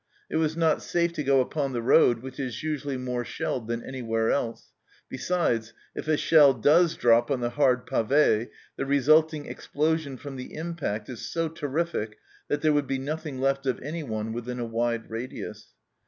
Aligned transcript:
It 0.31 0.37
was 0.37 0.57
not 0.57 0.81
safe 0.81 1.13
to 1.13 1.23
go 1.23 1.41
upon 1.41 1.73
the 1.73 1.81
road, 1.83 2.23
which 2.23 2.39
is 2.39 2.63
usually 2.63 2.97
more 2.97 3.23
shelled 3.23 3.67
than 3.67 3.83
anywhere 3.83 4.31
else; 4.31 4.71
besides, 5.09 5.73
if 5.93 6.07
a 6.07 6.17
shell 6.17 6.55
does 6.55 6.95
drop 6.97 7.29
on 7.29 7.39
the 7.41 7.51
hard 7.51 7.85
pave, 7.85 8.47
the 8.77 8.85
resulting 8.87 9.45
explosion 9.45 10.17
from 10.17 10.37
the 10.37 10.55
impact 10.55 11.07
is 11.07 11.29
so 11.31 11.49
terrific 11.49 12.17
that 12.47 12.61
there 12.61 12.73
would 12.73 12.87
be 12.87 12.97
nothing 12.97 13.39
left 13.39 13.67
of 13.67 13.79
anyone 13.81 14.33
within 14.33 14.57
a 14.59 14.65
wide 14.65 15.07
radius. 15.07 15.67